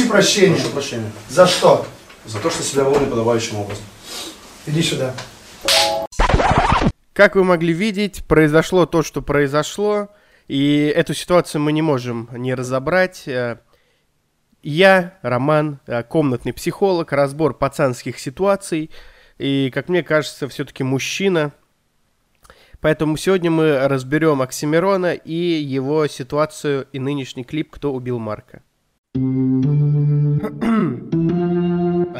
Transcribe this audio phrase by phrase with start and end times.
[0.00, 0.54] Проси прощения.
[0.56, 1.12] Прошу прощения.
[1.28, 1.86] За что?
[2.24, 3.84] За то, что себя вел неподобающим образом.
[4.66, 5.14] Иди сюда.
[7.12, 10.08] Как вы могли видеть, произошло то, что произошло,
[10.48, 13.28] и эту ситуацию мы не можем не разобрать.
[13.28, 13.58] Э,
[14.62, 18.90] Я, Роман, э, комнатный психолог, разбор пацанских ситуаций,
[19.38, 21.52] и, как мне кажется, все-таки мужчина.
[22.80, 28.62] Поэтому сегодня мы разберем Оксимирона и его ситуацию и нынешний клип «Кто убил Марка».
[29.12, 29.18] О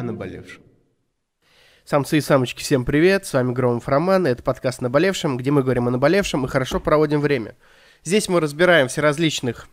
[0.01, 0.61] наболевшем.
[1.85, 5.87] Самцы и самочки, всем привет, с вами Громов Роман, это подкаст «Наболевшем», где мы говорим
[5.87, 7.55] о наболевшем и хорошо проводим время.
[8.03, 9.69] Здесь мы разбираем все различных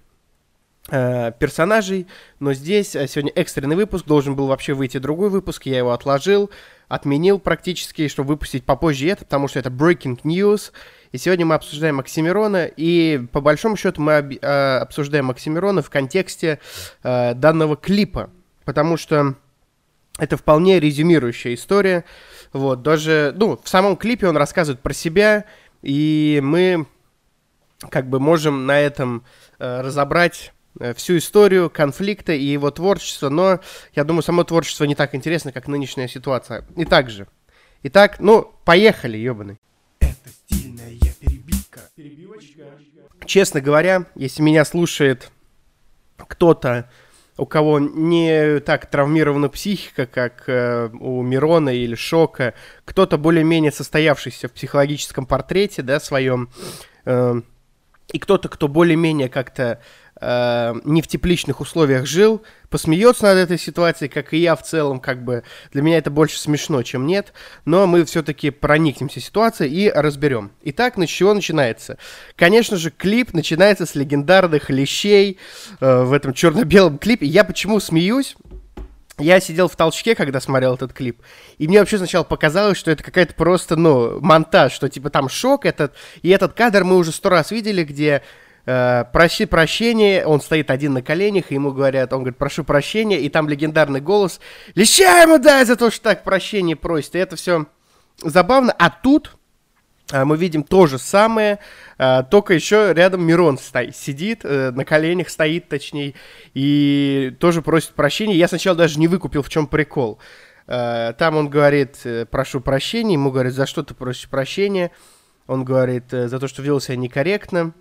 [0.90, 2.06] э, персонажей,
[2.38, 6.52] но здесь э, сегодня экстренный выпуск, должен был вообще выйти другой выпуск, я его отложил,
[6.86, 10.70] отменил практически, чтобы выпустить попозже это, потому что это breaking news,
[11.12, 15.90] и сегодня мы обсуждаем Оксимирона, и по большому счету мы об, э, обсуждаем Оксимирона в
[15.90, 16.60] контексте
[17.02, 18.30] э, данного клипа,
[18.64, 19.34] потому что
[20.18, 22.04] это вполне резюмирующая история.
[22.52, 25.44] Вот, даже, ну, в самом клипе он рассказывает про себя,
[25.82, 26.86] и мы
[27.90, 29.24] как бы можем на этом
[29.58, 30.52] э, разобрать
[30.94, 33.58] всю историю конфликта и его творчество, но
[33.96, 36.64] я думаю, само творчество не так интересно, как нынешняя ситуация.
[36.76, 37.26] И так же.
[37.82, 39.58] Итак, ну, поехали, ёбаный.
[41.98, 42.62] Перебивочка.
[43.26, 45.32] Честно говоря, если меня слушает
[46.16, 46.88] кто-то,
[47.36, 52.54] у кого не так травмирована психика, как э, у Мирона или Шока,
[52.84, 56.50] кто-то более-менее состоявшийся в психологическом портрете, да, своем,
[57.04, 57.42] э,
[58.12, 59.82] и кто-то, кто более-менее как-то
[60.20, 65.00] э, не в тепличных условиях жил, посмеется над этой ситуацией, как и я в целом,
[65.00, 67.32] как бы для меня это больше смешно, чем нет,
[67.64, 70.50] но мы все-таки проникнемся ситуацией и разберем.
[70.62, 71.98] Итак, на чего начинается?
[72.36, 75.38] Конечно же, клип начинается с легендарных лещей
[75.80, 77.26] э, в этом черно-белом клипе.
[77.26, 78.36] Я почему смеюсь?
[79.18, 81.20] Я сидел в толчке, когда смотрел этот клип,
[81.58, 85.66] и мне вообще сначала показалось, что это какая-то просто, ну, монтаж, что типа там шок
[85.66, 88.22] этот, и этот кадр мы уже сто раз видели, где
[88.68, 93.20] э, проси прощения, он стоит один на коленях, и ему говорят, он говорит, прошу прощения,
[93.20, 94.40] и там легендарный голос,
[94.74, 97.66] леща ему дай за то, что так прощение просит, и это все
[98.22, 99.36] забавно, а тут
[100.10, 101.58] а, мы видим то же самое,
[101.96, 106.14] а, только еще рядом Мирон стоит, сидит, э, на коленях стоит, точнее,
[106.54, 108.34] и тоже просит прощения.
[108.36, 110.18] Я сначала даже не выкупил, в чем прикол.
[110.66, 114.90] Там он говорит, э, прошу прощения, ему говорят, за что ты просишь прощения?
[115.48, 117.72] Он говорит, «Э, за то, что вел себя некорректно.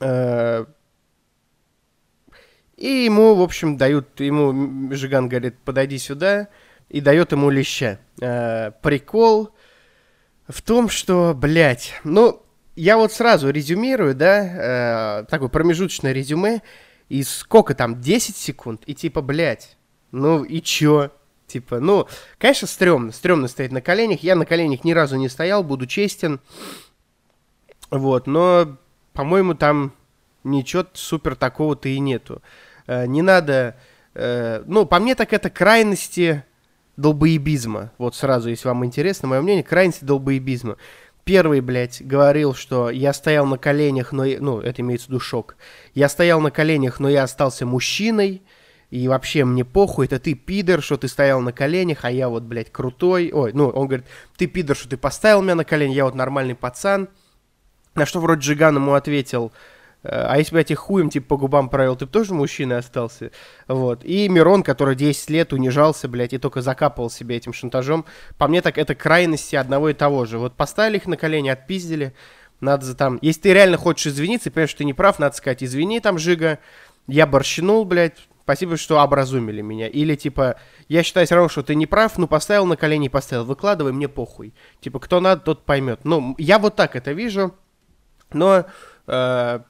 [0.00, 0.06] И
[2.76, 6.48] ему, в общем, дают, ему Жиган говорит, подойди сюда,
[6.88, 7.98] и дает ему леща.
[8.16, 9.50] Прикол
[10.46, 12.42] в том, что, блядь, ну,
[12.76, 16.62] я вот сразу резюмирую, да, э, такое промежуточное резюме,
[17.08, 19.76] и сколько там, 10 секунд, и типа, блядь,
[20.12, 21.10] ну и чё?
[21.48, 22.06] Типа, ну,
[22.38, 26.40] конечно, стрёмно, стрёмно стоять на коленях, я на коленях ни разу не стоял, буду честен,
[27.90, 28.76] вот, но,
[29.18, 29.94] по-моему, там
[30.44, 32.40] ничего супер такого-то и нету.
[32.86, 33.74] Э, не надо,
[34.14, 36.44] э, ну, по мне так это крайности
[36.96, 37.90] долбоебизма.
[37.98, 40.76] Вот сразу, если вам интересно, мое мнение, крайности долбоебизма.
[41.24, 44.24] Первый, блядь, говорил, что я стоял на коленях, но...
[44.24, 45.56] Ну, это имеется в виду шок.
[45.94, 48.44] Я стоял на коленях, но я остался мужчиной.
[48.90, 52.44] И вообще мне похуй, это ты пидор, что ты стоял на коленях, а я вот,
[52.44, 53.32] блядь, крутой.
[53.32, 54.06] Ой, ну, он говорит,
[54.36, 57.08] ты пидор, что ты поставил меня на колени, я вот нормальный пацан.
[57.98, 59.52] На что вроде Джиган ему ответил,
[60.04, 63.32] а если бы я тебе хуем типа по губам провел, ты бы тоже мужчиной остался.
[63.66, 64.04] Вот.
[64.04, 68.04] И Мирон, который 10 лет унижался, блядь, и только закапывал себе этим шантажом.
[68.38, 70.38] По мне так это крайности одного и того же.
[70.38, 72.14] Вот поставили их на колени, отпиздили.
[72.60, 73.18] Надо за там...
[73.20, 76.60] Если ты реально хочешь извиниться понимаешь, что ты не прав, надо сказать, извини там, Жига,
[77.08, 79.88] я борщинул, блядь, спасибо, что образумили меня.
[79.88, 80.56] Или, типа,
[80.88, 84.08] я считаю все равно, что ты не прав, ну, поставил на колени, поставил, выкладывай, мне
[84.08, 84.54] похуй.
[84.80, 86.00] Типа, кто надо, тот поймет.
[86.04, 87.54] Ну, я вот так это вижу,
[88.32, 88.66] но...
[89.06, 89.60] Э,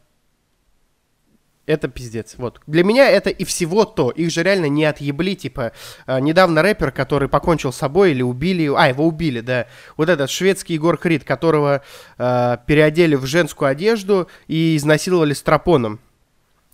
[1.69, 2.34] это пиздец.
[2.38, 2.60] Вот.
[2.66, 4.10] Для меня это и всего то.
[4.10, 5.72] Их же реально не отъебли, типа,
[6.06, 9.66] э, недавно рэпер, который покончил с собой или убили, а, его убили, да.
[9.98, 11.83] Вот этот шведский Егор Крид, которого
[12.16, 16.00] э, переодели в женскую одежду и изнасиловали стропоном.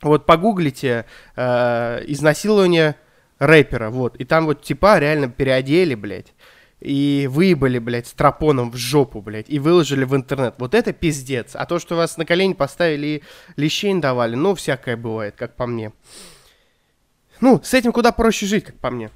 [0.00, 2.94] Вот погуглите э, изнасилование
[3.40, 4.14] рэпера, вот.
[4.16, 6.33] И там вот типа реально переодели, блядь
[6.84, 10.54] и выебали, блядь, стропоном в жопу, блядь, и выложили в интернет.
[10.58, 11.52] Вот это пиздец.
[11.54, 13.22] А то, что вас на колени поставили и
[13.56, 15.92] лещей давали, ну, всякое бывает, как по мне.
[17.40, 19.10] Ну, с этим куда проще жить, как по мне.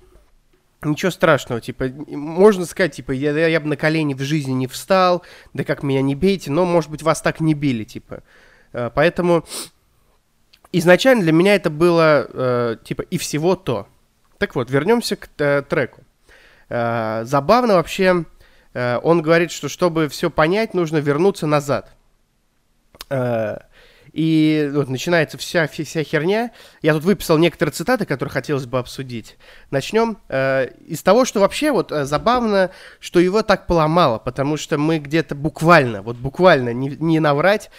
[0.83, 4.67] Ничего страшного, типа, можно сказать, типа, я, я, я бы на колени в жизни не
[4.67, 5.23] встал,
[5.53, 8.23] да как меня не бейте, но, может быть, вас так не били, типа.
[8.73, 9.45] Э, поэтому
[10.73, 13.89] изначально для меня это было э, типа и всего то.
[14.39, 16.03] Так вот, вернемся к э, треку.
[16.69, 18.25] Э, забавно вообще,
[18.75, 21.91] э, он говорит, что чтобы все понять, нужно вернуться назад.
[23.11, 23.59] Э,
[24.13, 26.51] и вот начинается вся, вся херня.
[26.83, 29.37] Я тут выписал некоторые цитаты, которые хотелось бы обсудить.
[29.71, 32.71] Начнем э, из того, что вообще вот забавно,
[33.01, 37.71] что его так поломало, потому что мы где-то буквально, вот буквально, не, не наврать,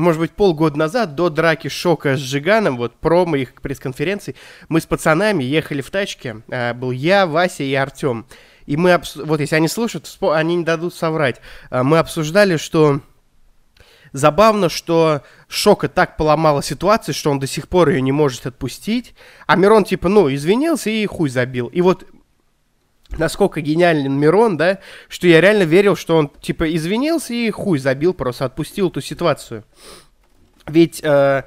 [0.00, 4.36] может быть, полгода назад, до драки Шока с Жиганом, вот промо их пресс-конференции,
[4.68, 8.26] мы с пацанами ехали в тачке, э, был я, Вася и Артем.
[8.66, 9.16] И мы, обс...
[9.16, 11.40] вот если они слушают, они не дадут соврать.
[11.70, 13.00] Э, мы обсуждали, что
[14.12, 19.14] Забавно, что Шока так поломала ситуацию, что он до сих пор ее не может отпустить.
[19.46, 21.66] А Мирон типа, ну, извинился и хуй забил.
[21.66, 22.06] И вот
[23.16, 24.78] насколько гениален Мирон, да,
[25.08, 29.64] что я реально верил, что он типа извинился и хуй забил, просто отпустил эту ситуацию.
[30.66, 31.44] Ведь э,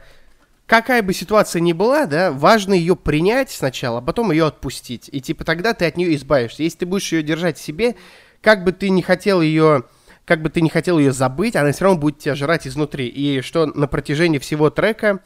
[0.66, 5.10] какая бы ситуация ни была, да, важно ее принять сначала, а потом ее отпустить.
[5.12, 6.63] И типа тогда ты от нее избавишься.
[6.63, 7.96] Если ты будешь ее держать в себе,
[8.42, 9.84] как бы ты не хотел ее
[10.25, 13.08] как бы ты не хотел ее забыть, она все равно будет тебя жрать изнутри.
[13.08, 15.19] И что на протяжении всего трека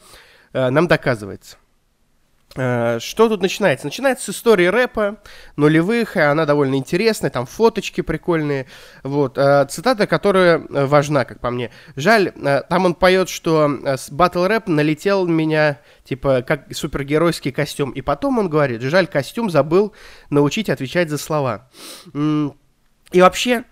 [0.52, 1.58] э, нам доказывается.
[2.56, 3.86] Э, что тут начинается?
[3.86, 5.18] Начинается с истории рэпа
[5.56, 8.66] нулевых, и она довольно интересная, там фоточки прикольные.
[9.02, 9.36] Вот.
[9.36, 11.70] Э, цитата, которая э, важна, как по мне.
[11.96, 12.32] Жаль,
[12.68, 17.90] там он поет, что батл рэп налетел меня, типа, как супергеройский костюм.
[17.90, 19.92] И потом он говорит, жаль, костюм забыл
[20.30, 21.68] научить отвечать за слова.
[22.14, 23.64] И вообще,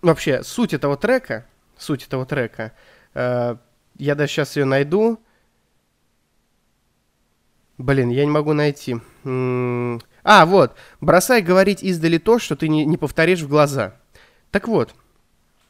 [0.00, 2.72] вообще, суть этого трека, суть этого трека,
[3.14, 5.20] я даже сейчас ее найду.
[7.78, 8.96] Блин, я не могу найти.
[9.24, 10.76] А, вот.
[11.00, 13.94] Бросай говорить издали то, что ты не, не повторишь в глаза.
[14.50, 14.94] Так вот.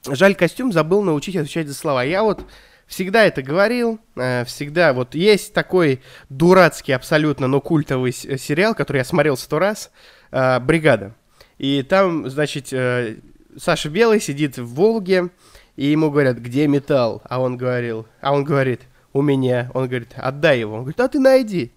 [0.09, 2.05] Жаль, костюм забыл научить отвечать за слова.
[2.05, 2.45] Я вот
[2.87, 3.99] всегда это говорил.
[4.15, 4.93] Э, всегда.
[4.93, 9.91] Вот есть такой дурацкий абсолютно, но культовый сериал, который я смотрел сто раз.
[10.31, 11.15] Э, «Бригада».
[11.59, 13.17] И там, значит, э,
[13.57, 15.31] Саша Белый сидит в Волге,
[15.77, 17.23] и ему говорят, где металл?
[17.25, 18.83] А он говорил, а он говорит,
[19.13, 19.71] у меня.
[19.75, 20.75] Он говорит, отдай его.
[20.75, 21.73] Он говорит, а ты найди.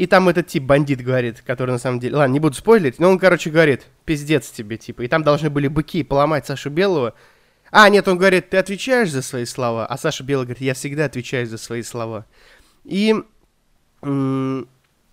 [0.00, 2.16] И там этот тип бандит говорит, который на самом деле...
[2.16, 5.02] Ладно, не буду спойлерить, но он, короче, говорит, пиздец тебе, типа.
[5.02, 7.12] И там должны были быки поломать Сашу Белого.
[7.70, 9.84] А, нет, он говорит, ты отвечаешь за свои слова?
[9.84, 12.24] А Саша Белый говорит, я всегда отвечаю за свои слова.
[12.82, 13.14] И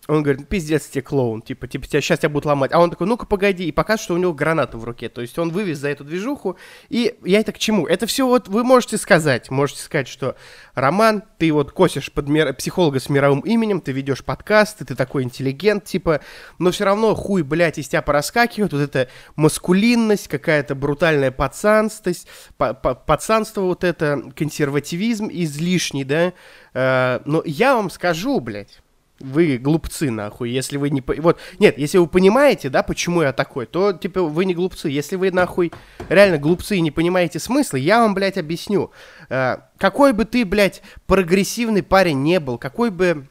[0.08, 2.72] он говорит, пиздец тебе клоун, типа, типа, тебя, сейчас тебя будут ломать.
[2.72, 5.10] А он такой, ну-ка, погоди, и показывает, что у него граната в руке.
[5.10, 6.58] То есть он вывез за эту движуху.
[6.90, 7.88] И я это к чему?
[7.88, 9.52] Это все вот вы можете сказать.
[9.52, 10.36] Можете сказать, что,
[10.74, 12.54] Роман, ты вот косишь под мир...
[12.54, 16.22] психолога с мировым именем, ты ведешь подкасты, ты такой интеллигент, типа,
[16.58, 18.74] но все равно хуй, блядь, из тебя пораскакивает.
[18.74, 22.28] Вот эта маскулинность, какая-то брутальная пацанстость,
[22.58, 26.34] пацанство вот это, консервативизм излишний, да.
[26.74, 28.82] Э но я вам скажу, блядь,
[29.20, 31.02] вы глупцы, нахуй, если вы не...
[31.02, 34.90] Вот, нет, если вы понимаете, да, почему я такой, то, типа, вы не глупцы.
[34.90, 35.72] Если вы, нахуй,
[36.10, 38.92] реально глупцы и не понимаете смысла, я вам, блядь, объясню.
[39.30, 43.28] Э, какой бы ты, блядь, прогрессивный парень не был, какой бы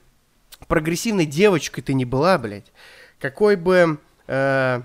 [0.69, 2.73] прогрессивной девочкой ты не была, блядь,
[3.19, 3.99] какой бы...
[4.27, 4.83] Э,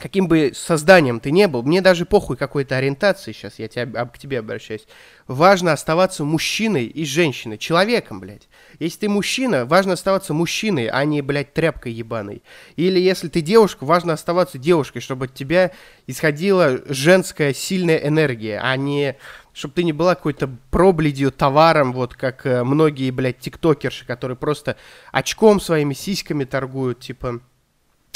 [0.00, 4.18] каким бы созданием ты не был, мне даже похуй какой-то ориентации сейчас, я тебя, к
[4.18, 4.86] тебе обращаюсь.
[5.26, 8.48] Важно оставаться мужчиной и женщиной, человеком, блядь.
[8.78, 12.42] Если ты мужчина, важно оставаться мужчиной, а не, блядь, тряпкой ебаной.
[12.76, 15.70] Или если ты девушка, важно оставаться девушкой, чтобы от тебя
[16.06, 19.16] исходила женская сильная энергия, а не
[19.52, 24.76] чтобы ты не была какой-то пробледью, товаром, вот как э, многие, блядь, тиктокерши, которые просто
[25.12, 27.40] очком своими сиськами торгуют, типа...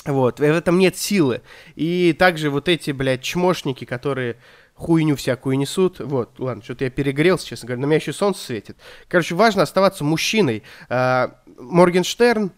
[0.06, 1.40] Вот, в этом нет силы.
[1.76, 4.36] И также вот эти, блядь, чмошники, которые
[4.74, 6.00] хуйню всякую несут.
[6.00, 8.76] Вот, ладно, что-то я перегрелся, честно говоря, на меня еще солнце светит.
[9.08, 10.62] Короче, важно оставаться мужчиной.
[10.88, 12.52] А, Моргенштерн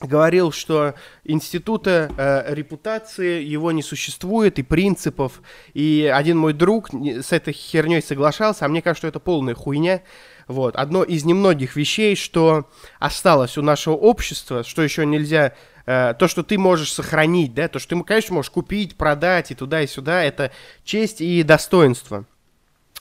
[0.00, 5.42] говорил, что института э, репутации его не существует и принципов.
[5.74, 10.02] И один мой друг с этой херней соглашался, а мне кажется, что это полная хуйня.
[10.48, 10.74] Вот.
[10.76, 15.54] Одно из немногих вещей, что осталось у нашего общества, что еще нельзя
[15.92, 19.56] Э, то, что ты можешь сохранить, да, то, что ты, конечно, можешь купить, продать и
[19.56, 20.52] туда, и сюда, это
[20.84, 22.26] честь и достоинство.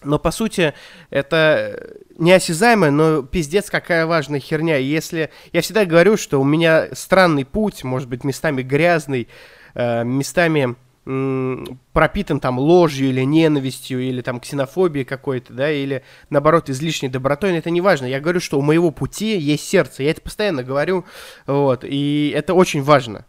[0.01, 0.73] Но, по сути,
[1.11, 4.79] это неосязаемое, но пиздец какая важная херня.
[4.79, 5.29] И если...
[5.53, 9.27] Я всегда говорю, что у меня странный путь, может быть, местами грязный,
[9.75, 10.75] э, местами
[11.93, 17.57] пропитан там ложью или ненавистью, или там ксенофобией какой-то, да, или наоборот излишней добротой, но
[17.57, 18.05] это не важно.
[18.05, 21.05] Я говорю, что у моего пути есть сердце, я это постоянно говорю,
[21.47, 23.25] вот, и это очень важно,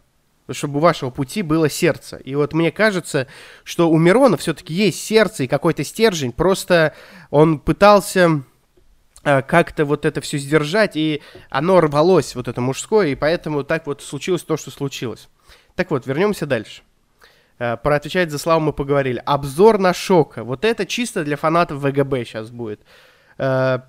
[0.51, 2.17] чтобы у вашего пути было сердце.
[2.17, 3.27] И вот мне кажется,
[3.63, 6.93] что у Мирона все-таки есть сердце и какой-то стержень, просто
[7.31, 8.43] он пытался
[9.23, 13.87] э, как-то вот это все сдержать, и оно рвалось, вот это мужское, и поэтому так
[13.87, 15.29] вот случилось то, что случилось.
[15.75, 16.83] Так вот, вернемся дальше.
[17.61, 19.21] Э, Про отвечать за славу мы поговорили.
[19.23, 20.43] Обзор на Шока.
[20.43, 22.81] Вот это чисто для фанатов ВГБ сейчас будет.
[23.37, 23.81] Э,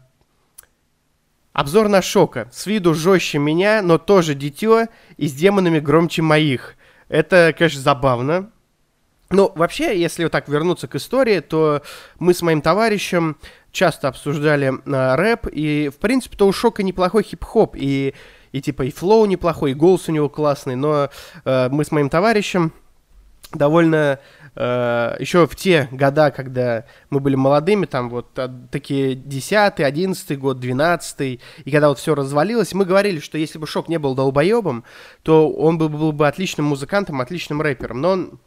[1.54, 2.50] Обзор на Шока.
[2.52, 6.74] С виду жестче меня, но тоже дитё и с демонами громче моих.
[7.08, 8.50] Это, конечно, забавно.
[9.30, 11.80] Ну, вообще, если вот так вернуться к истории, то
[12.18, 13.38] мы с моим товарищем
[13.70, 18.12] часто обсуждали э, рэп, и, в принципе-то, у Шока неплохой хип-хоп, и,
[18.52, 21.08] и типа и флоу неплохой, и голос у него классный, но
[21.46, 22.74] э, мы с моим товарищем
[23.52, 24.18] довольно
[24.54, 30.38] э, еще в те года, когда мы были молодыми, там вот а, такие 10 11
[30.38, 31.20] год, 12
[31.64, 34.84] и когда вот все развалилось, мы говорили, что если бы Шок не был долбоебом,
[35.22, 38.40] то он был, был бы отличным музыкантом, отличным рэпером, но он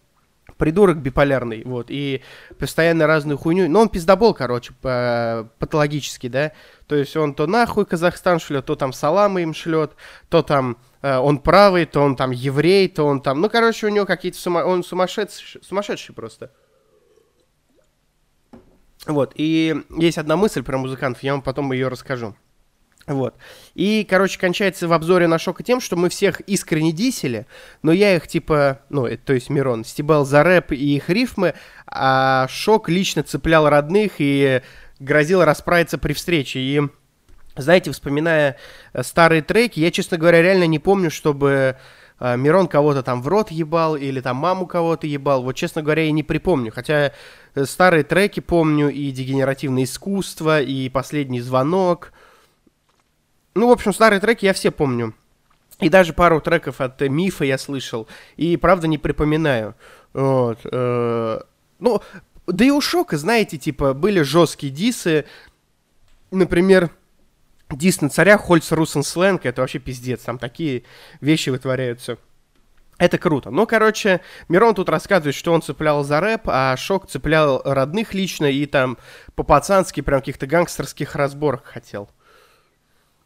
[0.57, 2.21] придурок биполярный, вот, и
[2.57, 6.51] постоянно разную хуйню, но он пиздобол, короче, патологический, да,
[6.87, 9.91] то есть он то нахуй Казахстан шлет, то там саламы им шлет,
[10.29, 13.89] то там э, он правый, то он там еврей, то он там, ну, короче, у
[13.89, 14.59] него какие-то, сума...
[14.59, 16.51] он сумасшедший, сумасшедший просто.
[19.05, 22.35] Вот, и есть одна мысль про музыкантов, я вам потом ее расскажу.
[23.07, 23.35] Вот.
[23.75, 27.45] И, короче, кончается в обзоре на Шока тем, что мы всех искренне дисели,
[27.83, 31.53] но я их, типа, ну, это, то есть Мирон, стебал за рэп и их рифмы,
[31.85, 34.61] а Шок лично цеплял родных и
[34.99, 36.59] грозил расправиться при встрече.
[36.59, 36.81] И,
[37.55, 38.57] знаете, вспоминая
[38.93, 41.77] э, старые треки, я, честно говоря, реально не помню, чтобы
[42.19, 45.43] э, Мирон кого-то там в рот ебал или там маму кого-то ебал.
[45.43, 46.71] Вот, честно говоря, я не припомню.
[46.73, 47.11] Хотя
[47.53, 52.11] э, старые треки помню и «Дегенеративное искусство», и «Последний звонок»,
[53.55, 55.13] ну, в общем, старые треки я все помню.
[55.79, 58.07] И даже пару треков от э, Мифа я слышал.
[58.37, 59.75] И, правда, не припоминаю.
[60.13, 60.59] Вот.
[60.63, 61.39] э,
[61.79, 62.01] ну,
[62.47, 65.25] да и у Шока, знаете, типа, были жесткие дисы.
[66.31, 66.89] Например,
[67.69, 69.45] дис на царя Хольц Русен Сленг.
[69.45, 70.21] Это вообще пиздец.
[70.21, 70.83] Там такие
[71.21, 72.17] вещи вытворяются.
[72.97, 73.51] Это круто.
[73.51, 78.45] Ну, короче, Мирон тут рассказывает, что он цеплял за рэп, а Шок цеплял родных лично
[78.45, 78.97] и там
[79.35, 82.09] по-пацански прям каких-то гангстерских разборок хотел.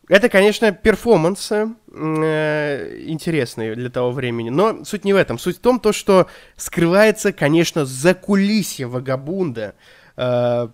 [0.09, 5.37] Это, конечно, перформансы э, интересные для того времени, но суть не в этом.
[5.37, 6.25] Суть в том, то, что
[6.57, 9.75] скрывается, конечно, за кулисье Вагабунда.
[10.17, 10.69] Э,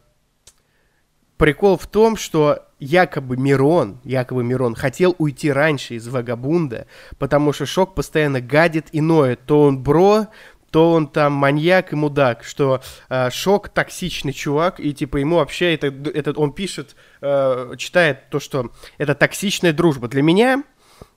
[1.35, 6.87] прикол в том, что якобы Мирон, якобы Мирон хотел уйти раньше из Вагабунда,
[7.17, 9.41] потому что Шок постоянно гадит и ноет.
[9.45, 10.27] То он бро,
[10.75, 15.73] то он там маньяк и мудак, что э, Шок токсичный чувак, и типа ему вообще
[15.73, 20.09] это, этот он пишет, э, читает то, что это токсичная дружба.
[20.09, 20.65] Для меня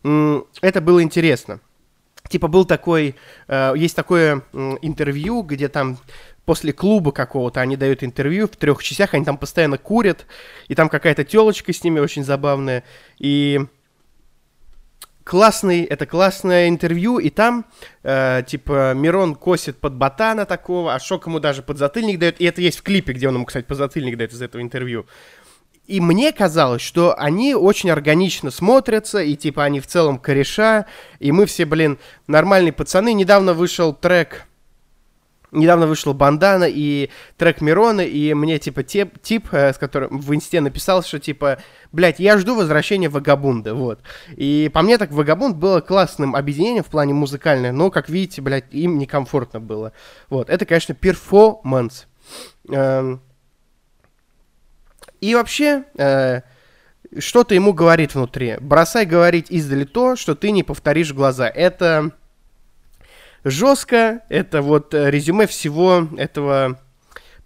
[0.04, 1.58] м, это было интересно.
[2.28, 3.16] Типа был такой,
[3.48, 5.98] э, есть такое м, интервью, где там
[6.44, 10.26] после клуба какого-то они дают интервью в трех частях, они там постоянно курят,
[10.68, 12.84] и там какая-то телочка с ними очень забавная,
[13.18, 13.66] и
[15.28, 17.66] классный, это классное интервью, и там,
[18.02, 22.62] э, типа, Мирон косит под ботана такого, а Шок ему даже подзатыльник дает, и это
[22.62, 25.04] есть в клипе, где он ему, кстати, подзатыльник дает из этого интервью.
[25.86, 30.86] И мне казалось, что они очень органично смотрятся, и типа они в целом кореша,
[31.18, 33.12] и мы все, блин, нормальные пацаны.
[33.12, 34.47] Недавно вышел трек
[35.50, 40.34] Недавно вышел Бандана и трек Мирона, и мне, типа, тип, тип э, с которым в
[40.34, 41.58] инсте написал, что, типа,
[41.90, 44.00] блядь, я жду возвращения Вагабунда, вот.
[44.36, 48.66] И по мне так Вагабунд было классным объединением в плане музыкальное, но, как видите, блядь,
[48.72, 49.92] им некомфортно было.
[50.28, 52.06] Вот, это, конечно, перформанс.
[52.68, 53.22] Эм.
[55.22, 56.42] И вообще, э,
[57.18, 58.56] что-то ему говорит внутри.
[58.60, 61.48] Бросай говорить издали то, что ты не повторишь глаза.
[61.48, 62.12] Это
[63.44, 64.20] жестко.
[64.28, 66.80] Это вот э, резюме всего этого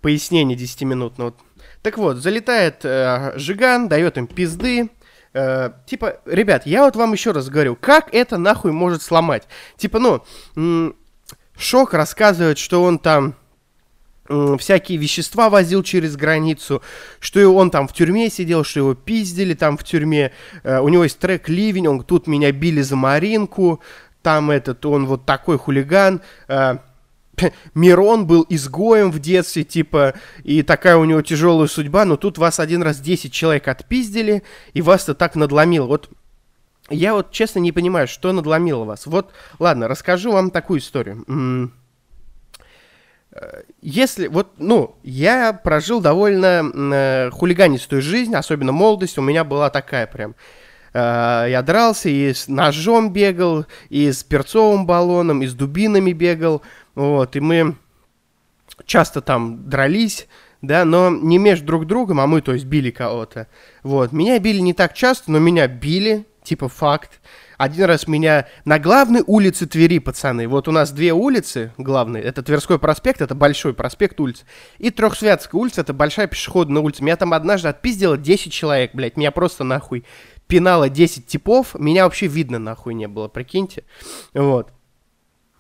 [0.01, 1.35] пояснения 10-минутного.
[1.83, 4.91] Так вот, залетает э, Жиган, дает им пизды.
[5.35, 9.45] Э, типа, ребят, я вот вам еще раз говорю, как это нахуй может сломать?
[9.77, 10.23] Типа, ну,
[10.57, 10.97] м-
[11.57, 13.35] Шок рассказывает, что он там
[14.59, 16.81] всякие вещества возил через границу,
[17.19, 20.33] что он там в тюрьме сидел, что его пиздили там в тюрьме.
[20.63, 23.81] Э, у него есть трек «Ливень», он тут меня били за Маринку,
[24.23, 26.21] там этот, он вот такой хулиган.
[26.49, 26.79] Э,
[27.75, 30.15] Мирон был изгоем в детстве, типа,
[30.45, 34.83] и такая у него тяжелая судьба, но тут вас один раз 10 человек отпиздили, и
[34.83, 35.87] вас-то так надломило.
[35.87, 36.11] Вот
[36.91, 39.07] я вот честно не понимаю, что надломило вас.
[39.07, 41.25] Вот, ладно, расскажу вам такую историю.
[43.33, 49.71] Э, Если, вот, ну, я прожил довольно э, хулиганистую жизнь, особенно молодость, у меня была
[49.71, 50.35] такая прям.
[50.95, 56.63] Э, Я дрался и с ножом бегал, и с перцовым баллоном, и с дубинами бегал,
[56.95, 57.77] вот, и мы
[58.85, 60.27] часто там дрались,
[60.61, 63.49] да, но не между друг другом, а мы, то есть, били кого-то.
[63.83, 67.21] Вот, меня били не так часто, но меня били, типа факт.
[67.59, 70.49] Один раз меня на главной улице Твери, пацаны.
[70.49, 72.23] Вот у нас две улицы главные.
[72.23, 74.45] Это Тверской проспект, это большой проспект улиц.
[74.79, 77.05] И Трехсвятская улица, это большая пешеходная улица.
[77.05, 79.17] Меня там однажды отпиздило 10 человек, блядь.
[79.17, 80.05] Меня просто нахуй
[80.53, 81.75] пинало 10 типов.
[81.79, 83.85] Меня вообще видно нахуй не было, прикиньте.
[84.35, 84.71] Вот.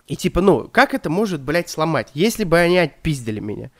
[0.06, 2.10] И типа, ну, как это может, блядь, сломать?
[2.12, 3.70] Если бы они отпиздили меня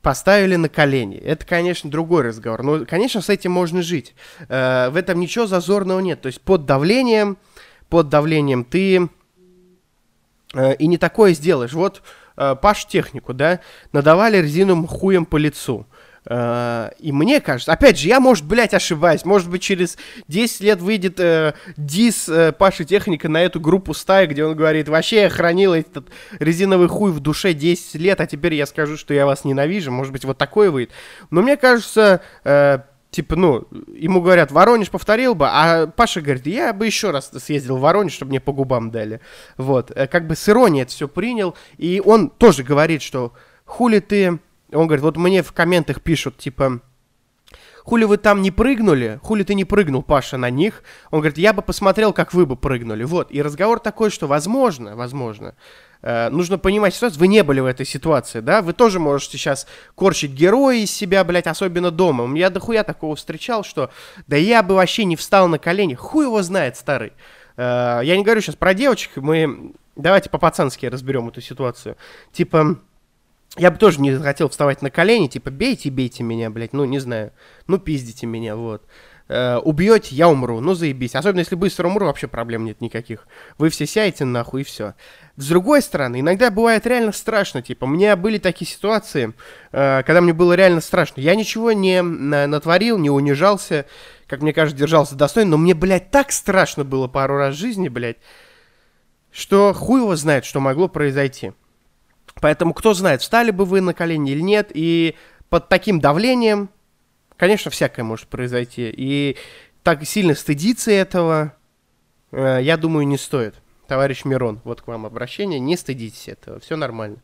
[0.00, 1.16] поставили на колени.
[1.16, 2.62] Это, конечно, другой разговор.
[2.62, 4.14] Но, конечно, с этим можно жить.
[4.48, 6.20] Э, в этом ничего зазорного нет.
[6.20, 7.38] То есть под давлением,
[7.88, 9.08] под давлением ты
[10.54, 11.72] э, и не такое сделаешь.
[11.72, 12.02] Вот
[12.36, 13.60] э, Паш технику, да,
[13.92, 15.86] надавали резиновым хуем по лицу.
[16.26, 19.26] Uh, и мне кажется, опять же, я, может, блядь, ошибаюсь.
[19.26, 24.24] Может быть, через 10 лет выйдет э, дис э, Паши Техника на эту группу стаи,
[24.24, 28.54] где он говорит, вообще я хранил этот резиновый хуй в душе 10 лет, а теперь
[28.54, 29.90] я скажу, что я вас ненавижу.
[29.90, 30.92] Может быть, вот такое выйдет.
[31.30, 32.78] Но мне кажется, э,
[33.10, 37.76] типа, ну, ему говорят, Воронеж повторил бы, а Паша говорит, я бы еще раз съездил
[37.76, 39.20] в Воронеж, чтобы мне по губам дали.
[39.58, 41.54] Вот, э, как бы с иронией это все принял.
[41.76, 43.34] И он тоже говорит, что
[43.66, 44.38] хули ты
[44.74, 46.80] он говорит, вот мне в комментах пишут, типа,
[47.84, 50.82] хули вы там не прыгнули, хули ты не прыгнул, Паша, на них.
[51.10, 53.04] Он говорит, я бы посмотрел, как вы бы прыгнули.
[53.04, 55.54] Вот, и разговор такой, что возможно, возможно,
[56.02, 59.66] э, нужно понимать ситуацию, вы не были в этой ситуации, да, вы тоже можете сейчас
[59.94, 62.36] корчить героя из себя, блядь, особенно дома.
[62.36, 63.90] Я дохуя такого встречал, что,
[64.26, 67.12] да я бы вообще не встал на колени, хуй его знает, старый.
[67.56, 71.96] Э, я не говорю сейчас про девочек, мы, давайте по-пацански разберем эту ситуацию.
[72.32, 72.78] Типа,
[73.56, 76.98] я бы тоже не хотел вставать на колени, типа, бейте, бейте меня, блядь, ну, не
[76.98, 77.32] знаю,
[77.66, 78.82] ну, пиздите меня, вот.
[79.26, 81.14] Э, убьете, я умру, ну, заебись.
[81.14, 83.26] Особенно, если быстро умру, вообще проблем нет никаких.
[83.56, 84.94] Вы все сядете нахуй, и все.
[85.36, 89.32] С другой стороны, иногда бывает реально страшно, типа, у меня были такие ситуации,
[89.72, 91.20] э, когда мне было реально страшно.
[91.20, 93.86] Я ничего не натворил, не унижался,
[94.26, 97.88] как мне кажется, держался достойно, но мне, блядь, так страшно было пару раз в жизни,
[97.88, 98.18] блядь,
[99.32, 101.52] что хуй его знает, что могло произойти.
[102.40, 105.16] Поэтому кто знает, встали бы вы на колени или нет, и
[105.48, 106.68] под таким давлением,
[107.36, 108.92] конечно, всякое может произойти.
[108.94, 109.36] И
[109.82, 111.54] так сильно стыдиться этого,
[112.32, 113.54] э, я думаю, не стоит.
[113.86, 117.18] Товарищ Мирон, вот к вам обращение, не стыдитесь этого, все нормально.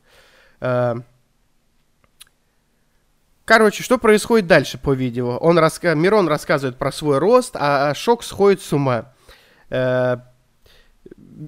[0.60, 0.94] Э,
[3.44, 5.38] короче, что происходит дальше по видео?
[5.38, 5.94] Он раска...
[5.94, 9.12] Мирон рассказывает про свой рост, а Шок сходит с ума.
[9.70, 10.18] Э,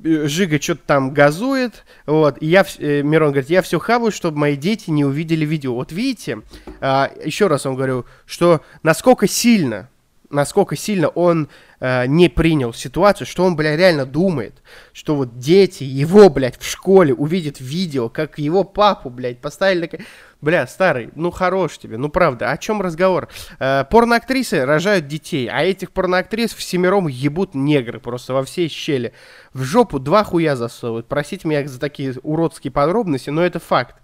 [0.05, 4.57] Жига что-то там газует, вот, и я, э, Мирон говорит, я все хаваю, чтобы мои
[4.57, 5.75] дети не увидели видео.
[5.75, 6.41] Вот видите,
[6.81, 9.91] а, еще раз вам говорю, что насколько сильно,
[10.33, 15.85] насколько сильно он а, не принял ситуацию, что он, бля, реально думает, что вот дети
[15.85, 20.01] его, блядь, в школе увидят видео, как его папу, блядь, поставили.
[20.41, 23.29] Бля, старый, ну хорош тебе, ну правда, о чем разговор?
[23.61, 29.13] Э, порноактрисы рожают детей, а этих порноактрис всемиром ебут негры просто во всей щели.
[29.53, 31.07] В жопу два хуя засовывают.
[31.07, 33.97] Простите меня за такие уродские подробности, но это факт.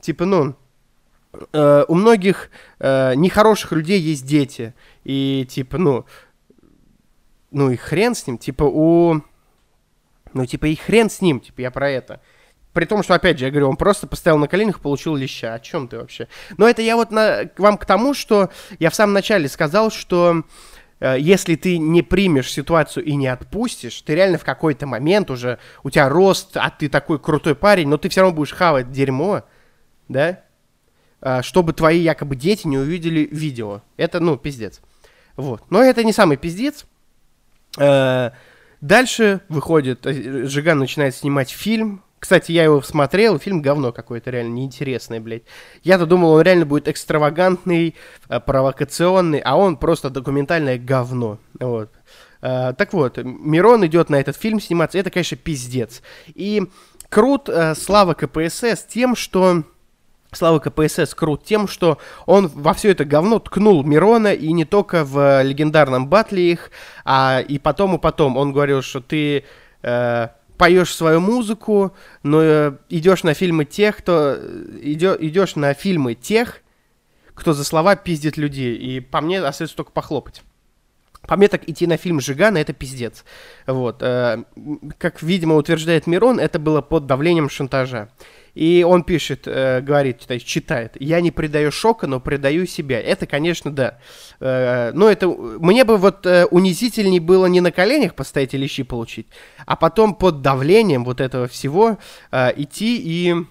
[0.00, 0.54] Типа, ну,
[1.52, 4.74] э, у многих э, нехороших людей есть дети.
[5.04, 6.06] И типа, ну,
[7.50, 9.22] ну и хрен с ним, типа у...
[10.32, 12.20] Ну, типа, и хрен с ним, типа, я про это.
[12.72, 15.54] При том, что, опять же, я говорю, он просто поставил на коленях, получил леща.
[15.54, 16.28] О чем ты вообще?
[16.56, 19.90] Но это я вот на, к вам к тому, что я в самом начале сказал,
[19.90, 20.44] что
[21.00, 25.58] э, если ты не примешь ситуацию и не отпустишь, ты реально в какой-то момент уже,
[25.82, 29.42] у тебя рост, а ты такой крутой парень, но ты все равно будешь хавать дерьмо,
[30.06, 30.44] да?
[31.22, 33.82] Э, чтобы твои якобы дети не увидели видео.
[33.98, 34.80] Это, ну, пиздец.
[35.36, 35.62] Вот.
[35.68, 36.86] Но это не самый пиздец.
[37.78, 38.30] Э,
[38.80, 44.54] дальше выходит, э, Жиган начинает снимать фильм, кстати, я его смотрел, фильм говно какое-то реально
[44.54, 45.44] неинтересное, блядь.
[45.82, 47.94] Я-то думал, он реально будет экстравагантный,
[48.28, 51.38] провокационный, а он просто документальное говно.
[51.58, 51.90] Вот.
[52.42, 56.02] Так вот, Мирон идет на этот фильм сниматься, это, конечно, пиздец.
[56.34, 56.64] И
[57.08, 59.64] крут Слава КПСС тем, что...
[60.32, 65.04] Слава КПСС крут тем, что он во все это говно ткнул Мирона, и не только
[65.04, 66.70] в легендарном батле их,
[67.04, 68.36] а и потом, и потом.
[68.36, 69.44] Он говорил, что ты...
[69.82, 70.28] Uh,
[70.60, 74.36] поешь свою музыку, но э, идешь на фильмы тех, кто
[74.82, 76.60] идё, идешь на фильмы тех,
[77.32, 78.76] кто за слова пиздит людей.
[78.76, 80.42] И по мне остается только похлопать.
[81.26, 83.24] По мне так идти на фильм Жигана это пиздец.
[83.66, 84.02] Вот.
[84.02, 84.42] Э,
[84.98, 88.08] как, видимо, утверждает Мирон, это было под давлением шантажа.
[88.54, 93.00] И он пишет, э, говорит, читает, читает, я не предаю шока, но предаю себя.
[93.00, 93.98] Это, конечно, да.
[94.40, 98.82] Э, но это, мне бы вот э, унизительней было не на коленях постоять и лещи
[98.82, 99.28] получить,
[99.66, 101.98] а потом под давлением вот этого всего
[102.32, 103.44] э, идти и э,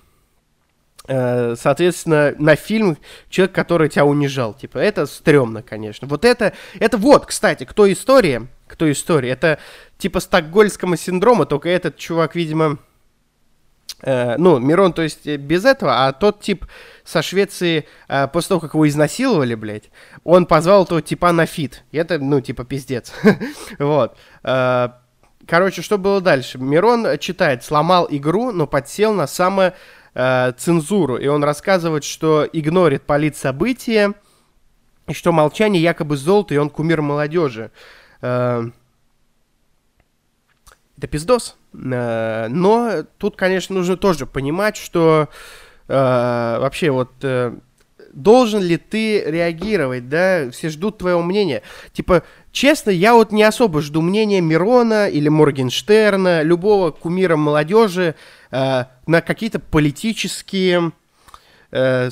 [1.10, 2.98] соответственно, на фит
[3.30, 4.54] человек, который тебя унижал.
[4.54, 6.08] Типа, это стрёмно, конечно.
[6.08, 9.60] Вот это, это вот, кстати, кто история, кто история, это
[9.98, 12.78] типа стокгольмского синдрома, только этот чувак, видимо,
[14.04, 16.66] э, ну, Мирон, то есть, э, без этого, а тот тип
[17.04, 19.90] со Швеции, э, после того, как его изнасиловали, блядь,
[20.24, 21.84] он позвал этого типа на фит.
[21.92, 23.12] И это, ну, типа, пиздец.
[23.80, 24.16] вот.
[24.44, 24.90] Э,
[25.48, 26.60] короче, что было дальше?
[26.60, 29.74] Мирон читает, сломал игру, но подсел на самое
[30.14, 34.14] э, цензуру, и он рассказывает, что игнорит полит события,
[35.08, 37.72] и что молчание якобы золото, и он кумир молодежи.
[38.22, 38.70] Э,
[40.98, 41.58] это пиздос.
[41.74, 45.30] Э, но тут, конечно, нужно тоже понимать, что
[45.88, 47.12] э, вообще вот...
[47.22, 47.56] Э,
[48.14, 51.62] должен ли ты реагировать, да, все ждут твоего мнения.
[51.94, 58.16] Типа, честно, я вот не особо жду мнения Мирона или Моргенштерна, любого кумира молодежи
[58.52, 60.92] э, на какие-то политические
[61.72, 62.10] э,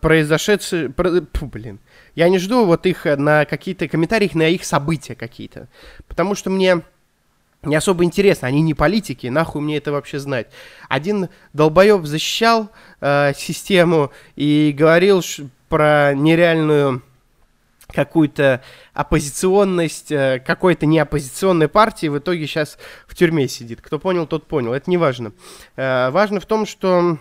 [0.00, 0.90] произошедшие...
[0.90, 1.20] Про...
[1.42, 1.80] Блин.
[2.14, 5.68] Я не жду вот их на какие-то комментарии на их события какие-то.
[6.08, 6.82] Потому что мне
[7.62, 10.48] не особо интересно, они не политики, нахуй мне это вообще знать.
[10.88, 15.22] Один долбоеб защищал э, систему и говорил
[15.68, 17.02] про нереальную
[17.92, 23.80] какую-то оппозиционность э, какой-то неоппозиционной партии, в итоге сейчас в тюрьме сидит.
[23.80, 24.72] Кто понял, тот понял.
[24.72, 25.32] Это не важно.
[25.76, 27.18] Э, важно в том, что,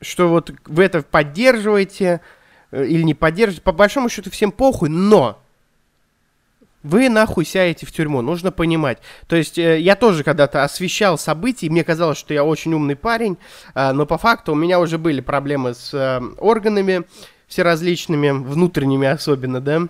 [0.00, 2.20] что вот вы это поддерживаете
[2.70, 3.62] э, или не поддерживаете.
[3.62, 5.42] По большому счету всем похуй, но
[6.82, 8.98] вы нахуй сядете в тюрьму, нужно понимать.
[9.26, 13.36] То есть э, я тоже когда-то освещал события, мне казалось, что я очень умный парень,
[13.74, 17.04] э, но по факту у меня уже были проблемы с э, органами
[17.48, 19.88] всеразличными, внутренними особенно, да,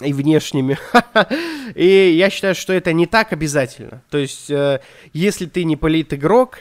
[0.00, 0.78] и внешними.
[1.74, 4.02] и я считаю, что это не так обязательно.
[4.10, 4.80] То есть, э,
[5.12, 6.58] если ты не политигрок,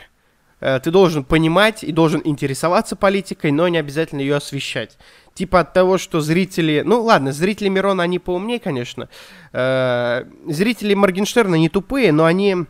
[0.60, 4.98] э, ты должен понимать и должен интересоваться политикой, но не обязательно ее освещать
[5.38, 6.82] типа от того, что зрители...
[6.84, 9.08] Ну, ладно, зрители Мирона, они поумнее, конечно.
[9.54, 12.66] Э, зрители Моргенштерна не тупые, но они,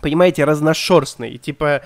[0.00, 1.38] понимаете, разношерстные.
[1.38, 1.82] Типа,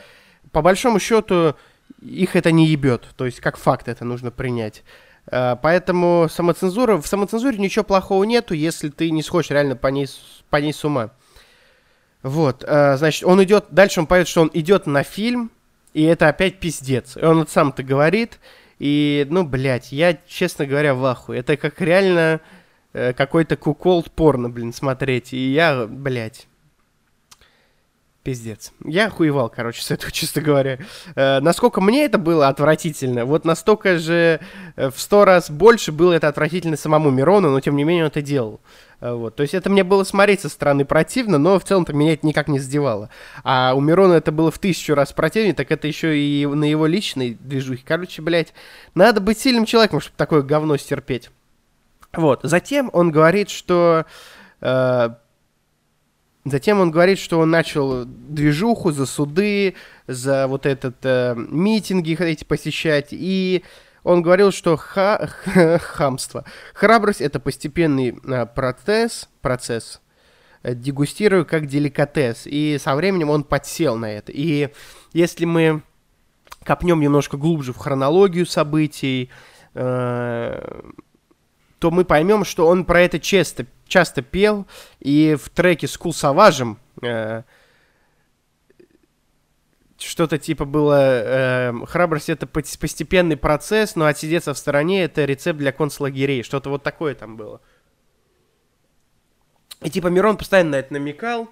[0.52, 1.56] по большому счету,
[2.02, 3.08] их это не ебет.
[3.16, 4.84] То есть, как факт это нужно принять.
[5.26, 6.98] Э, поэтому самоцензура...
[6.98, 10.08] В самоцензуре ничего плохого нету, если ты не сходишь реально по ней,
[10.50, 11.10] по ней с ума.
[12.22, 13.68] Вот, э, значит, он идет...
[13.70, 15.50] Дальше он поет, что он идет на фильм,
[15.94, 17.16] и это опять пиздец.
[17.16, 18.38] И он вот сам-то говорит,
[18.80, 21.40] и, ну, блядь, я, честно говоря, в ахуе.
[21.40, 22.40] Это как реально
[22.94, 25.34] э, какой-то куколд порно, блин, смотреть.
[25.34, 26.48] И я, блядь,
[28.22, 28.72] Пиздец.
[28.84, 30.78] Я охуевал, короче, с этого, честно говоря.
[31.14, 34.40] Э, насколько мне это было отвратительно, вот настолько же
[34.76, 38.08] э, в сто раз больше было это отвратительно самому Мирону, но тем не менее он
[38.08, 38.60] это делал.
[39.00, 39.36] Э, вот.
[39.36, 42.48] То есть это мне было смотреть со стороны противно, но в целом-то меня это никак
[42.48, 43.08] не задевало.
[43.42, 46.86] А у Мирона это было в тысячу раз противнее, так это еще и на его
[46.86, 47.82] личной движухе.
[47.86, 48.52] Короче, блядь,
[48.94, 51.30] надо быть сильным человеком, чтобы такое говно стерпеть.
[52.12, 52.40] Вот.
[52.42, 54.04] Затем он говорит, что...
[54.60, 55.10] Э,
[56.44, 59.74] Затем он говорит, что он начал движуху за суды,
[60.06, 63.62] за вот этот э, митинги эти посещать, и
[64.04, 65.28] он говорил, что ха
[65.82, 66.44] хамство.
[66.72, 70.00] Храбрость это постепенный э, процесс, процесс,
[70.62, 74.32] э, дегустирую как деликатес, и со временем он подсел на это.
[74.32, 74.70] И
[75.12, 75.82] если мы
[76.64, 79.28] копнем немножко глубже в хронологию событий,
[79.74, 80.80] э,
[81.80, 84.66] то мы поймем, что он про это часто, часто пел,
[85.00, 87.42] и в треке с Кул Саважем э,
[89.96, 95.72] что-то типа было э, «Храбрость— это постепенный процесс, но отсидеться в стороне— это рецепт для
[95.72, 96.42] концлагерей».
[96.42, 97.62] Что-то вот такое там было.
[99.80, 101.48] И типа Мирон постоянно на это намекал.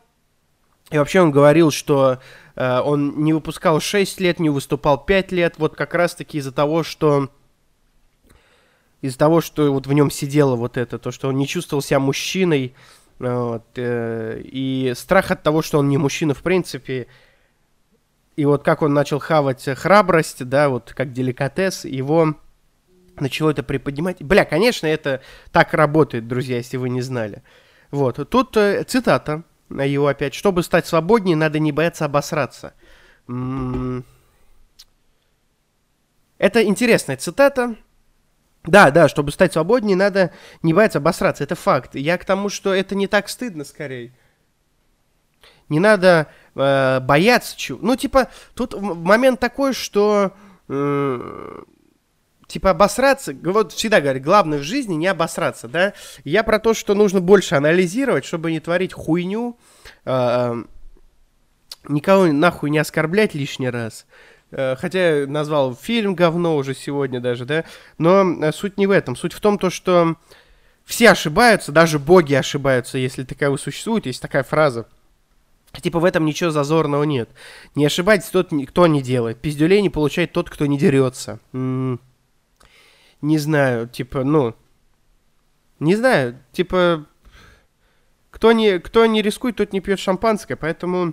[0.90, 2.20] И вообще он говорил, что
[2.54, 6.82] э, он не выпускал 6 лет, не выступал 5 лет, вот как раз-таки из-за того,
[6.82, 7.30] что
[9.00, 12.00] из-за того, что вот в нем сидело вот это, то, что он не чувствовал себя
[12.00, 12.74] мужчиной,
[13.18, 17.06] вот, э, и страх от того, что он не мужчина в принципе,
[18.36, 22.34] и вот как он начал хавать храбрость, да, вот как деликатес, его
[23.18, 24.22] начало это приподнимать.
[24.22, 27.42] Бля, конечно, это так работает, друзья, если вы не знали.
[27.90, 30.34] Вот, тут э, цитата его опять.
[30.34, 32.74] «Чтобы стать свободнее, надо не бояться обосраться».
[33.28, 34.04] М -м
[36.38, 37.74] это интересная цитата.
[38.68, 40.30] Да, да, чтобы стать свободнее, надо
[40.62, 41.94] не бояться обосраться, это факт.
[41.94, 44.12] Я к тому, что это не так стыдно, скорее.
[45.70, 47.78] Не надо э, бояться чего.
[47.80, 50.32] Ну, типа, тут момент такой, что...
[50.68, 51.62] Э,
[52.46, 55.92] типа обосраться, вот всегда говорят, главное в жизни не обосраться, да.
[56.24, 59.58] Я про то, что нужно больше анализировать, чтобы не творить хуйню,
[60.04, 60.62] э,
[61.88, 64.06] никого нахуй не оскорблять лишний раз.
[64.50, 67.64] Э, хотя назвал фильм говно уже сегодня даже, да.
[67.98, 69.16] Но э, суть не в этом.
[69.16, 70.16] Суть в том, то, что
[70.84, 74.86] все ошибаются, даже боги ошибаются, если такая существует, есть такая фраза.
[75.82, 77.28] Типа в этом ничего зазорного нет.
[77.74, 79.38] Не ошибайтесь тот, кто не делает.
[79.38, 81.40] Пиздюлей не получает тот, кто не дерется.
[81.52, 82.00] М-м-
[83.20, 84.54] не знаю, типа, ну...
[85.78, 87.04] Не знаю, типа...
[88.30, 91.12] Кто не, кто не рискует, тот не пьет шампанское, поэтому...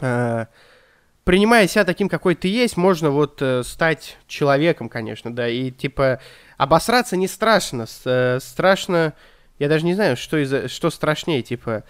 [0.00, 0.46] Э-
[1.28, 6.20] принимая себя таким, какой ты есть, можно вот э, стать человеком, конечно, да, и типа
[6.56, 9.12] обосраться не страшно, э, страшно,
[9.58, 11.84] я даже не знаю, что, из что страшнее, типа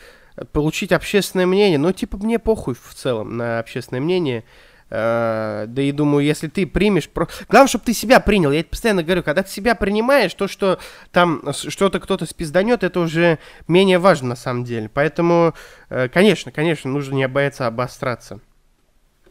[0.50, 4.42] получить общественное мнение, ну типа мне похуй в целом на общественное мнение,
[4.90, 7.10] Uh, да и думаю, если ты примешь...
[7.10, 7.28] Про...
[7.50, 8.50] Главное, чтобы ты себя принял.
[8.50, 10.78] Я это постоянно говорю, когда ты себя принимаешь, то, что
[11.12, 14.88] там что-то кто-то спизданет, это уже менее важно на самом деле.
[14.88, 15.52] Поэтому,
[15.90, 18.40] uh, конечно, конечно, нужно не бояться обостраться.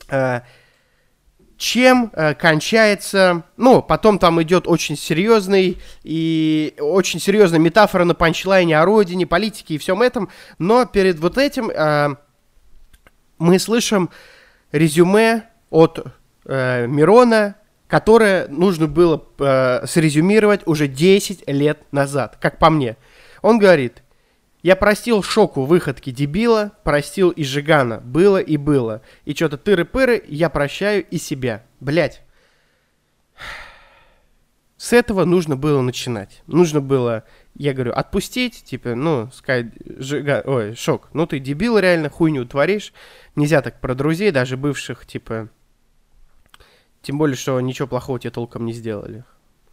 [0.09, 0.41] Э,
[1.57, 8.79] чем э, кончается, ну, потом там идет очень серьезный и очень серьезная метафора на панчлайне
[8.79, 12.15] о родине, политике и всем этом, но перед вот этим э,
[13.39, 14.11] мы слышим
[14.71, 16.05] резюме от
[16.45, 17.55] э, Мирона,
[17.87, 22.97] которое нужно было э, срезюмировать уже 10 лет назад, как по мне.
[23.41, 24.03] Он говорит,
[24.63, 29.01] я простил Шоку выходки дебила, простил и Жигана, было и было.
[29.25, 31.63] И что-то тыры-пыры я прощаю и себя.
[31.79, 32.23] Блять.
[34.77, 36.43] С этого нужно было начинать.
[36.47, 37.23] Нужно было,
[37.55, 42.93] я говорю, отпустить, типа, ну, сказать, Жига, ой, Шок, ну ты дебил реально, хуйню творишь.
[43.35, 45.49] Нельзя так про друзей, даже бывших, типа,
[47.01, 49.23] тем более, что ничего плохого тебе толком не сделали.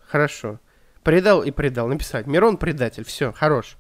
[0.07, 0.61] Хорошо.
[1.03, 1.89] Предал и предал.
[1.89, 2.27] Написать.
[2.27, 3.05] Мирон предатель.
[3.05, 3.77] Все, хорош.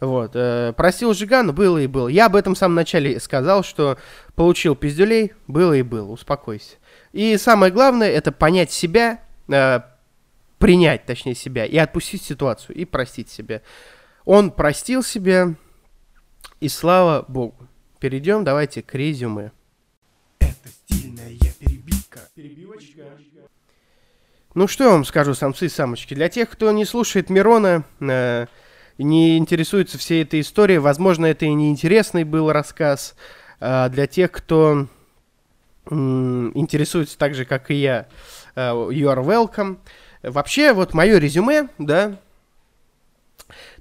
[0.00, 0.32] Вот.
[0.34, 2.08] Э, просил Жигану, было и было.
[2.08, 3.98] Я об этом в самом начале сказал, что
[4.34, 6.10] получил пиздюлей, было и было.
[6.10, 6.76] Успокойся.
[7.12, 9.80] И самое главное, это понять себя, э,
[10.58, 13.60] принять, точнее, себя, и отпустить ситуацию, и простить себя.
[14.24, 15.54] Он простил себя,
[16.60, 17.68] и слава богу.
[17.98, 19.52] Перейдем, давайте, к резюме.
[20.38, 22.20] Это стильная перебивка.
[22.34, 23.02] Перебивочка.
[24.54, 26.14] Ну, что я вам скажу, самцы и самочки.
[26.14, 28.46] Для тех, кто не слушает Мирона, э,
[29.02, 30.78] не интересуется всей этой историей.
[30.78, 33.14] Возможно, это и неинтересный был рассказ
[33.60, 34.86] а, для тех, кто
[35.88, 38.06] интересуется так же, как и я.
[38.54, 39.78] Uh, you are welcome.
[40.22, 42.18] Вообще, вот мое резюме, да,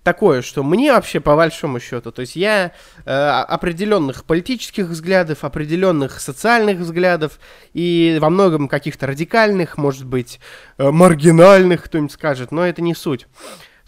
[0.04, 2.72] такое, что мне вообще по большому счету, то есть я
[3.06, 7.40] э, определенных политических взглядов, определенных социальных взглядов
[7.74, 10.40] и во многом каких-то радикальных, может быть,
[10.78, 13.28] э, маргинальных, кто-нибудь скажет, но это не суть.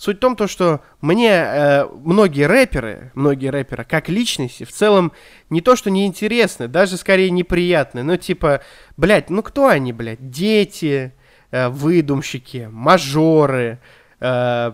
[0.02, 5.12] Суть в том, то, что мне э, многие рэперы, многие рэперы, как личности, в целом
[5.52, 8.02] не то, что неинтересны, даже скорее неприятны.
[8.02, 8.64] Ну, типа,
[8.98, 10.32] блядь, ну кто они, блядь?
[10.32, 11.14] Дети,
[11.52, 13.78] э, выдумщики, мажоры,
[14.20, 14.72] э,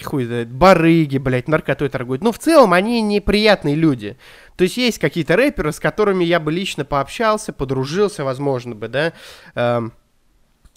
[0.00, 2.22] хуй знает, барыги, блядь, наркотой торгуют.
[2.22, 4.16] Ну, в целом, они неприятные люди.
[4.56, 9.12] То есть есть какие-то рэперы, с которыми я бы лично пообщался, подружился, возможно бы, да,
[9.56, 9.88] э,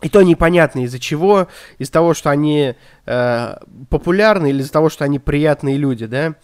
[0.02, 3.56] и то непонятно из-за чего, из-за того, что они э,
[3.90, 6.36] популярны или из-за того, что они приятные люди, да,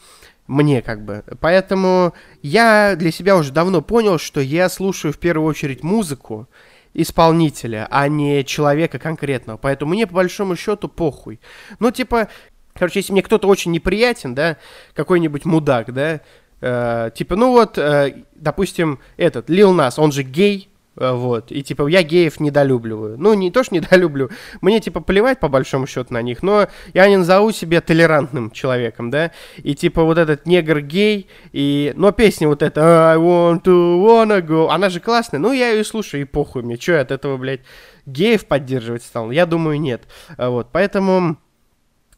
[0.48, 1.24] мне как бы.
[1.40, 6.48] Поэтому я для себя уже давно понял, что я слушаю в первую очередь музыку
[6.94, 9.58] исполнителя, а не человека конкретного.
[9.58, 11.40] Поэтому мне по большому счету похуй.
[11.80, 12.30] Ну, типа,
[12.74, 14.58] короче, если мне кто-то очень неприятен, да,
[14.94, 16.22] какой-нибудь мудак, да,
[16.62, 21.52] э, типа, ну вот, э, допустим, этот, Лил Нас, он же гей, вот.
[21.52, 23.18] И типа я геев недолюбливаю.
[23.18, 24.30] Ну, не то, что недолюблю.
[24.62, 29.10] Мне типа плевать по большому счету на них, но я не назову себя толерантным человеком,
[29.10, 29.32] да.
[29.58, 31.94] И типа вот этот негр гей, и.
[31.96, 34.70] Но песня вот эта I want to wanna go.
[34.70, 35.40] Она же классная.
[35.40, 36.78] Ну, я ее слушаю, и похуй мне.
[36.78, 37.62] Че я от этого, блядь,
[38.06, 39.32] геев поддерживать стал?
[39.32, 40.04] Я думаю, нет.
[40.38, 40.70] Э, вот.
[40.72, 41.38] Поэтому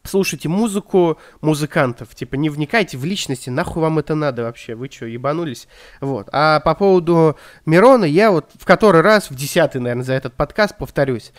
[0.04, 5.06] слушайте музыку музыкантов, типа не вникайте в личности, нахуй вам это надо вообще, вы что,
[5.06, 5.68] ебанулись?
[6.00, 6.28] Вот.
[6.32, 7.36] А по поводу
[7.66, 11.32] Мирона, я вот в который раз, в десятый, наверное, за этот подкаст повторюсь.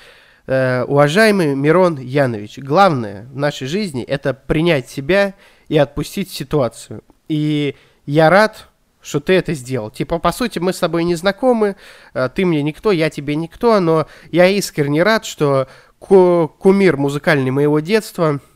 [0.48, 5.34] Э, уважаемый Мирон Янович, главное в нашей жизни это принять себя
[5.68, 7.04] и отпустить ситуацию.
[7.28, 8.68] И я рад,
[9.02, 9.90] что ты это сделал.
[9.90, 11.76] Типа, по сути, мы с тобой не знакомы,
[12.14, 15.68] э, ты мне никто, я тебе никто, но я искренне рад, что
[16.00, 18.40] кумир музыкальный моего детства–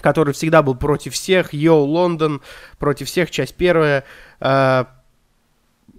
[0.00, 2.40] который всегда был против всех, Йоу Лондон,
[2.78, 4.04] против всех, часть первая,
[4.40, 4.84] э,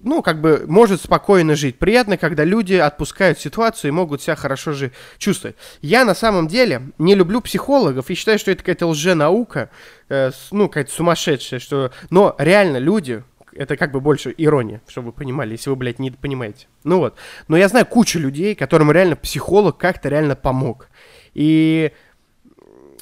[0.01, 1.77] ну, как бы, может спокойно жить.
[1.77, 5.57] Приятно, когда люди отпускают ситуацию и могут себя хорошо же чувствовать.
[5.81, 9.69] Я на самом деле не люблю психологов и считаю, что это какая-то лженаука,
[10.07, 11.91] э, ну, какая-то сумасшедшая, что...
[12.09, 16.11] Но реально люди, Это как бы больше ирония, чтобы вы понимали, если вы, блядь, не
[16.11, 16.67] понимаете.
[16.83, 17.15] Ну вот.
[17.47, 20.87] Но я знаю кучу людей, которым реально психолог как-то реально помог.
[21.33, 21.91] И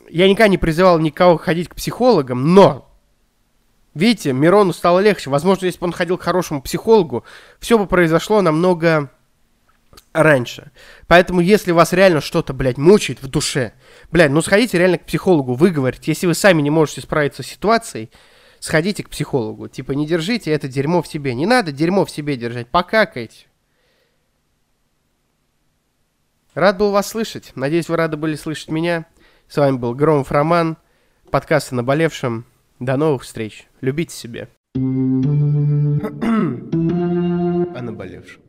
[0.10, 2.88] я никогда не призывал никого ходить к психологам, но
[3.98, 5.32] Видите, Мирону стало легче.
[5.32, 7.24] Возможно, если бы он ходил к хорошему психологу,
[7.60, 9.10] все бы произошло намного
[10.13, 10.72] раньше.
[11.08, 13.74] Поэтому, если вас реально что-то, блядь, мучает в душе,
[14.12, 16.12] блядь, ну сходите реально к психологу, выговорите.
[16.12, 18.12] Если вы сами не можете справиться с ситуацией,
[18.60, 19.67] сходите к психологу.
[19.67, 21.34] Типа, не держите это дерьмо в себе.
[21.34, 22.67] Не надо дерьмо в себе держать.
[22.67, 23.48] Покакайте.
[26.54, 27.52] Рад был вас слышать.
[27.56, 29.06] Надеюсь, вы рады были слышать меня.
[29.50, 30.76] С вами был Громов Роман.
[31.32, 32.44] Подкаст о наболевшем.
[32.80, 33.66] До новых встреч.
[33.80, 34.50] Любите себя.
[34.76, 34.80] О
[37.82, 38.42] наболевшем.